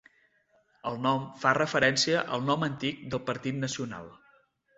[0.91, 4.11] El nom fa referència al nom antic del Partit Nacional.